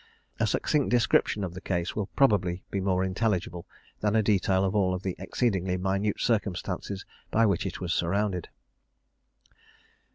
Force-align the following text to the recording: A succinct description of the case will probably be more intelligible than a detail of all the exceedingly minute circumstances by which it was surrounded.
A 0.39 0.47
succinct 0.47 0.89
description 0.89 1.43
of 1.43 1.53
the 1.53 1.61
case 1.61 1.95
will 1.95 2.07
probably 2.07 2.63
be 2.71 2.81
more 2.81 3.03
intelligible 3.03 3.67
than 3.99 4.15
a 4.15 4.23
detail 4.23 4.65
of 4.65 4.73
all 4.73 4.97
the 4.97 5.15
exceedingly 5.19 5.77
minute 5.77 6.19
circumstances 6.19 7.05
by 7.29 7.45
which 7.45 7.67
it 7.67 7.79
was 7.79 7.93
surrounded. 7.93 8.49